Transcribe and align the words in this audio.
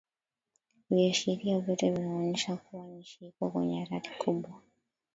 Viashiria 0.89 1.59
vyote 1.61 1.91
vinaonyesha 1.91 2.57
kuwa 2.57 2.87
nchi 2.87 3.27
iko 3.27 3.49
kwenye 3.49 3.83
hatari 3.83 4.15
kubwa 4.17 4.61